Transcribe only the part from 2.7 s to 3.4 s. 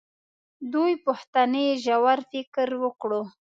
وکړو.